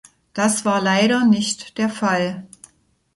Das 0.33 0.65
war 0.65 0.81
leider 0.81 1.25
nicht 1.27 1.77
der 1.77 1.87
Fall. 1.87 2.47